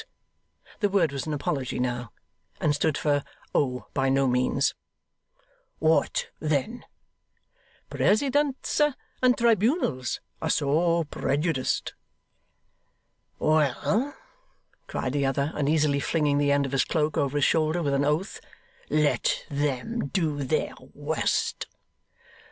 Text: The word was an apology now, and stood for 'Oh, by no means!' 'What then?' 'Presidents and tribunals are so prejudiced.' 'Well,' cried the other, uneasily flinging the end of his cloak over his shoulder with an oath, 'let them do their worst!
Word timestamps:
The 0.79 0.89
word 0.89 1.11
was 1.11 1.27
an 1.27 1.33
apology 1.35 1.77
now, 1.77 2.11
and 2.59 2.73
stood 2.73 2.97
for 2.97 3.23
'Oh, 3.53 3.85
by 3.93 4.09
no 4.09 4.25
means!' 4.27 4.73
'What 5.77 6.31
then?' 6.39 6.85
'Presidents 7.91 8.81
and 9.21 9.37
tribunals 9.37 10.19
are 10.41 10.49
so 10.49 11.03
prejudiced.' 11.03 11.93
'Well,' 13.37 14.15
cried 14.87 15.13
the 15.13 15.27
other, 15.27 15.51
uneasily 15.53 15.99
flinging 15.99 16.39
the 16.39 16.51
end 16.51 16.65
of 16.65 16.71
his 16.71 16.83
cloak 16.83 17.15
over 17.15 17.37
his 17.37 17.45
shoulder 17.45 17.83
with 17.83 17.93
an 17.93 18.03
oath, 18.03 18.41
'let 18.89 19.45
them 19.51 20.07
do 20.07 20.41
their 20.41 20.73
worst! 20.95 21.67